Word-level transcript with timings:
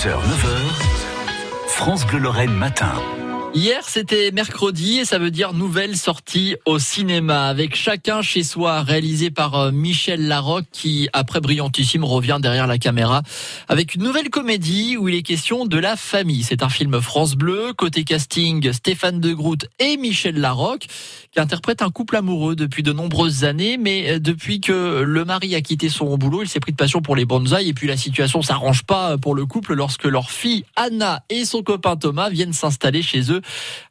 6h, 0.00 0.16
9h, 0.16 1.68
France 1.68 2.06
Bleu 2.06 2.20
Lorraine 2.20 2.54
matin. 2.54 3.19
Hier, 3.52 3.82
c'était 3.88 4.30
mercredi 4.30 5.00
et 5.00 5.04
ça 5.04 5.18
veut 5.18 5.32
dire 5.32 5.54
nouvelle 5.54 5.96
sortie 5.96 6.54
au 6.66 6.78
cinéma. 6.78 7.48
Avec 7.48 7.74
chacun 7.74 8.22
chez 8.22 8.44
soi, 8.44 8.82
réalisé 8.82 9.32
par 9.32 9.56
euh, 9.56 9.70
Michel 9.72 10.28
Larocque 10.28 10.66
qui, 10.70 11.08
après 11.12 11.40
Brillantissime, 11.40 12.04
revient 12.04 12.38
derrière 12.40 12.68
la 12.68 12.78
caméra 12.78 13.22
avec 13.66 13.96
une 13.96 14.04
nouvelle 14.04 14.30
comédie 14.30 14.96
où 14.96 15.08
il 15.08 15.16
est 15.16 15.22
question 15.22 15.66
de 15.66 15.78
la 15.78 15.96
famille. 15.96 16.44
C'est 16.44 16.62
un 16.62 16.68
film 16.68 17.00
France 17.00 17.34
Bleu, 17.34 17.72
côté 17.76 18.04
casting 18.04 18.72
Stéphane 18.72 19.18
De 19.18 19.32
Groot 19.32 19.66
et 19.80 19.96
Michel 19.96 20.38
Larocque 20.38 20.86
qui 21.32 21.40
interprètent 21.40 21.82
un 21.82 21.90
couple 21.90 22.16
amoureux 22.16 22.54
depuis 22.54 22.84
de 22.84 22.92
nombreuses 22.92 23.42
années, 23.42 23.78
mais 23.78 24.12
euh, 24.12 24.18
depuis 24.20 24.60
que 24.60 25.02
le 25.02 25.24
mari 25.24 25.56
a 25.56 25.60
quitté 25.60 25.88
son 25.88 26.16
boulot, 26.16 26.42
il 26.42 26.48
s'est 26.48 26.60
pris 26.60 26.72
de 26.72 26.76
passion 26.76 27.02
pour 27.02 27.16
les 27.16 27.24
bonsaïs 27.24 27.68
et 27.68 27.74
puis 27.74 27.88
la 27.88 27.96
situation 27.96 28.42
s'arrange 28.42 28.84
pas 28.84 29.18
pour 29.18 29.34
le 29.34 29.44
couple 29.44 29.74
lorsque 29.74 30.04
leur 30.04 30.30
fille 30.30 30.64
Anna 30.76 31.24
et 31.30 31.44
son 31.44 31.64
copain 31.64 31.96
Thomas 31.96 32.30
viennent 32.30 32.52
s'installer 32.52 33.02
chez 33.02 33.32
eux 33.32 33.39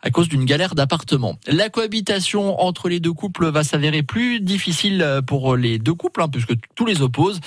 à 0.02 0.10
cause 0.10 0.30
d'une 0.30 0.46
galère 0.46 0.76
d'appartement. 0.76 1.38
La 1.48 1.70
cohabitation 1.70 2.62
entre 2.62 2.90
les 2.90 3.00
deux 3.00 3.14
couples 3.14 3.50
va 3.50 3.64
s'avérer 3.64 4.04
plus 4.04 4.40
difficile 4.40 5.22
pour 5.26 5.56
les 5.56 5.80
deux 5.80 5.94
couples, 5.94 6.22
hein, 6.22 6.30
puisque 6.30 6.54
tous 6.76 6.86
les 6.86 7.02
opposent. 7.02 7.40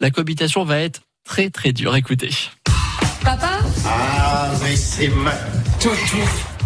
La 0.00 0.10
cohabitation 0.10 0.64
va 0.64 0.78
être 0.78 1.02
très 1.24 1.50
très 1.50 1.72
dure. 1.72 1.96
Écoutez. 1.96 2.30
Papa 3.22 3.58
Ah, 3.86 4.50
mais 4.62 4.76
c'est 4.76 5.08
ma 5.08 5.32
toutou. 5.80 6.18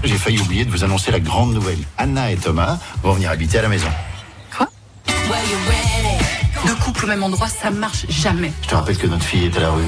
J'ai 0.04 0.16
failli 0.16 0.40
oublier 0.40 0.64
de 0.64 0.70
vous 0.70 0.84
annoncer 0.84 1.10
la 1.10 1.20
grande 1.20 1.54
nouvelle. 1.54 1.78
Anna 1.96 2.30
et 2.30 2.36
Thomas 2.36 2.78
vont 3.02 3.12
venir 3.12 3.30
habiter 3.30 3.58
à 3.58 3.62
la 3.62 3.68
maison. 3.68 3.88
Deux 6.66 6.74
couples 6.76 7.04
au 7.04 7.08
même 7.08 7.22
endroit, 7.22 7.48
ça 7.48 7.70
marche 7.70 8.06
jamais. 8.08 8.52
Je 8.62 8.68
te 8.68 8.74
rappelle 8.74 8.98
que 8.98 9.06
notre 9.06 9.24
fille 9.24 9.46
est 9.46 9.56
à 9.56 9.60
la 9.60 9.70
rue. 9.70 9.84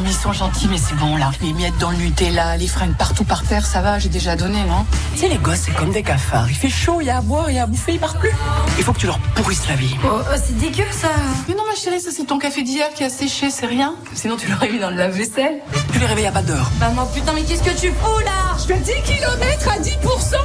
Non 0.00 0.06
mais 0.06 0.12
ils 0.12 0.16
sont 0.16 0.32
gentils, 0.32 0.66
mais 0.70 0.78
c'est 0.78 0.94
bon 0.94 1.14
là. 1.18 1.30
Les 1.42 1.52
miettes 1.52 1.76
dans 1.76 1.90
le 1.90 1.98
Nutella, 1.98 2.56
les 2.56 2.68
fringues 2.68 2.96
partout 2.96 3.24
par 3.24 3.42
terre, 3.42 3.66
ça 3.66 3.82
va, 3.82 3.98
j'ai 3.98 4.08
déjà 4.08 4.34
donné, 4.34 4.64
non? 4.64 4.86
Tu 5.12 5.18
sais, 5.18 5.28
les 5.28 5.36
gosses, 5.36 5.64
c'est 5.66 5.74
comme 5.74 5.90
des 5.90 6.02
cafards. 6.02 6.48
Il 6.48 6.56
fait 6.56 6.70
chaud, 6.70 7.02
il 7.02 7.08
y 7.08 7.10
a 7.10 7.18
à 7.18 7.20
boire, 7.20 7.50
il 7.50 7.56
y 7.56 7.58
a 7.58 7.64
à 7.64 7.66
bouffer, 7.66 7.92
ils 7.92 8.00
partent 8.00 8.18
plus. 8.18 8.32
Il 8.78 8.84
faut 8.84 8.94
que 8.94 8.98
tu 8.98 9.04
leur 9.04 9.18
pourrisses 9.18 9.68
la 9.68 9.74
vie. 9.74 9.94
Oh, 10.02 10.22
c'est 10.42 10.56
dégueu 10.56 10.86
ça 10.90 11.10
Mais 11.46 11.54
non 11.54 11.64
ma 11.68 11.74
chérie, 11.74 12.00
ça 12.00 12.08
c'est 12.16 12.24
ton 12.24 12.38
café 12.38 12.62
d'hier 12.62 12.88
qui 12.94 13.04
a 13.04 13.10
séché, 13.10 13.50
c'est 13.50 13.66
rien. 13.66 13.94
Sinon 14.14 14.36
tu 14.38 14.50
l'aurais 14.50 14.70
mis 14.70 14.78
dans 14.78 14.88
le 14.88 14.96
lave-vaisselle. 14.96 15.58
Tu 15.92 15.98
les 15.98 16.06
réveilles 16.06 16.28
à 16.28 16.32
pas 16.32 16.40
d'heure. 16.40 16.70
Maman, 16.80 17.04
putain, 17.04 17.34
mais 17.34 17.42
qu'est-ce 17.42 17.62
que 17.62 17.78
tu 17.78 17.88
fous 17.88 18.24
là? 18.24 18.56
Je 18.58 18.72
fais 18.72 18.78
10 18.78 18.92
km 19.04 19.68
à 19.68 19.78
10%, 19.80 19.86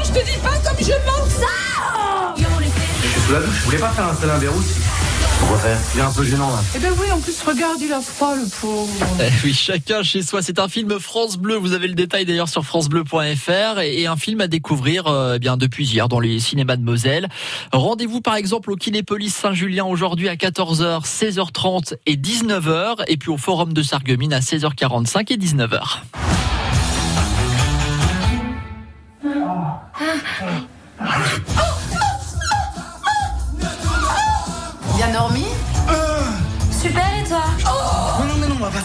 je 0.03 0.11
te 0.11 0.25
dis 0.25 0.37
pas 0.43 0.69
comme 0.69 0.79
je 0.81 0.91
mange 0.91 1.29
ça 1.29 2.35
Je 2.35 3.09
suis 3.09 3.21
sous 3.21 3.31
la 3.31 3.39
douche, 3.39 3.55
je 3.61 3.65
voulais 3.67 3.77
pas 3.77 3.89
faire 3.91 4.07
installer 4.09 4.33
un 4.33 4.37
verrou 4.37 4.61
Il 5.93 5.99
est 5.99 6.03
un 6.03 6.11
peu 6.11 6.23
gênant 6.23 6.49
là. 6.49 6.61
Eh 6.75 6.79
ben 6.79 6.93
oui, 6.99 7.11
en 7.11 7.19
plus, 7.19 7.41
regarde, 7.41 7.79
il 7.81 7.91
a 7.91 8.01
froid, 8.01 8.35
le 8.35 8.45
pauvre. 8.61 8.91
Eh 9.19 9.31
oui, 9.43 9.53
chacun 9.53 10.03
chez 10.03 10.21
soi. 10.21 10.41
C'est 10.41 10.59
un 10.59 10.67
film 10.67 10.99
France 10.99 11.37
Bleu. 11.37 11.55
Vous 11.55 11.73
avez 11.73 11.87
le 11.87 11.93
détail 11.93 12.25
d'ailleurs 12.25 12.49
sur 12.49 12.65
francebleu.fr 12.65 13.79
et 13.79 14.05
un 14.05 14.15
film 14.15 14.41
à 14.41 14.47
découvrir 14.47 15.07
euh, 15.07 15.35
eh 15.35 15.39
bien 15.39 15.57
depuis 15.57 15.85
hier 15.85 16.09
dans 16.09 16.19
les 16.19 16.39
cinémas 16.39 16.75
de 16.75 16.83
Moselle. 16.83 17.29
Rendez-vous 17.71 18.21
par 18.21 18.35
exemple 18.35 18.71
au 18.71 18.75
Kinépolis 18.75 19.33
Saint-Julien 19.33 19.85
aujourd'hui 19.85 20.29
à 20.29 20.35
14h, 20.35 21.05
16h30 21.05 21.95
et 22.05 22.15
19h 22.15 23.03
et 23.07 23.17
puis 23.17 23.29
au 23.29 23.37
Forum 23.37 23.73
de 23.73 23.81
Sarreguemines 23.81 24.33
à 24.33 24.39
16h45 24.39 25.33
et 25.33 25.37
19h. 25.37 26.01
Bien 29.23 30.67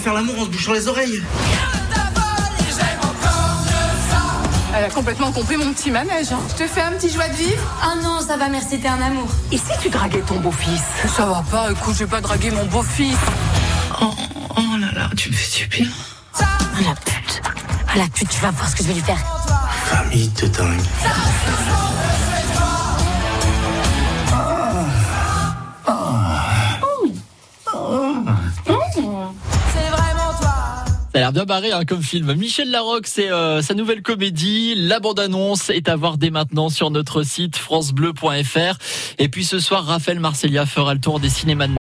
faire 0.01 0.15
l'amour 0.15 0.41
en 0.41 0.45
se 0.45 0.51
bouchant 0.51 0.73
les 0.73 0.89
oreilles. 0.89 1.23
Elle 4.75 4.85
a 4.85 4.89
complètement 4.89 5.31
compris 5.33 5.57
mon 5.57 5.73
petit 5.73 5.91
manège. 5.91 6.33
hein. 6.33 6.39
Je 6.57 6.65
te 6.65 6.69
fais 6.69 6.81
un 6.81 6.93
petit 6.93 7.13
joie 7.13 7.29
de 7.29 7.35
vivre 7.35 7.61
Ah 7.83 7.95
non, 8.03 8.21
ça 8.27 8.37
va, 8.37 8.49
merci, 8.49 8.79
t'es 8.81 8.89
un 8.89 9.03
amour. 9.03 9.29
Et 9.53 9.59
si 9.59 9.65
tu 9.83 9.91
draguais 9.91 10.21
ton 10.23 10.37
beau-fils? 10.41 10.81
Ça 11.17 11.27
va 11.27 11.45
pas, 11.51 11.71
écoute, 11.71 11.95
je 11.95 12.01
vais 12.05 12.07
pas 12.07 12.21
draguer 12.21 12.51
mon 12.51 12.65
beau-fils. 12.67 13.17
Oh, 14.01 14.15
oh 14.57 14.61
là 14.81 14.87
là, 14.95 15.11
tu 15.17 15.29
me 15.31 15.35
fais 15.35 15.59
du 15.59 15.67
bien. 15.67 15.89
Ah 16.39 16.45
la 16.83 16.95
pute 16.95 17.43
Ah 17.89 17.99
la 17.99 18.05
pute, 18.07 18.29
tu 18.29 18.41
vas 18.41 18.53
voir 18.53 18.69
ce 18.71 18.77
que 18.77 18.83
je 18.85 18.89
vais 18.89 18.95
lui 18.95 19.03
faire. 19.03 19.19
Famille 19.87 20.29
de 20.29 20.47
dingue. 20.47 20.81
L'air 31.31 31.45
bien 31.45 31.55
barré 31.55 31.73
hein, 31.73 31.85
comme 31.85 32.03
film. 32.03 32.35
Michel 32.35 32.71
Larocque, 32.71 33.07
c'est 33.07 33.31
euh, 33.31 33.63
sa 33.63 33.75
nouvelle 33.75 34.03
comédie. 34.03 34.75
La 34.77 34.99
bande-annonce 34.99 35.71
est 35.71 35.89
à 35.89 35.95
voir 35.95 36.19
dès 36.19 36.31
maintenant 36.31 36.69
sur 36.69 36.91
notre 36.91 37.23
site 37.23 37.57
francebleu.fr. 37.57 38.79
Et 39.19 39.29
puis 39.29 39.45
ce 39.45 39.59
soir, 39.61 39.85
Raphaël 39.85 40.19
Marcellia 40.19 40.67
fera 40.67 40.95
le 40.95 41.01
tour 41.01 41.21
des 41.21 41.29
cinémas 41.29 41.67
de 41.67 41.69